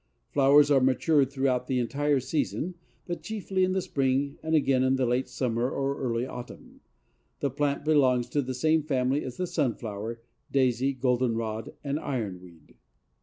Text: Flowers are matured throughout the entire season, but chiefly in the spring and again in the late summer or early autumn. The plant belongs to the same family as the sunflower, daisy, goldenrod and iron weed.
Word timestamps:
Flowers 0.31 0.71
are 0.71 0.81
matured 0.81 1.29
throughout 1.31 1.67
the 1.67 1.77
entire 1.77 2.19
season, 2.19 2.73
but 3.05 3.21
chiefly 3.21 3.63
in 3.63 3.73
the 3.73 3.83
spring 3.83 4.39
and 4.41 4.55
again 4.55 4.81
in 4.81 4.95
the 4.95 5.05
late 5.05 5.29
summer 5.29 5.69
or 5.69 5.95
early 5.99 6.25
autumn. 6.25 6.81
The 7.39 7.51
plant 7.51 7.85
belongs 7.85 8.27
to 8.29 8.41
the 8.41 8.55
same 8.55 8.81
family 8.81 9.23
as 9.23 9.37
the 9.37 9.45
sunflower, 9.45 10.19
daisy, 10.51 10.93
goldenrod 10.93 11.75
and 11.83 11.99
iron 11.99 12.41
weed. 12.41 12.77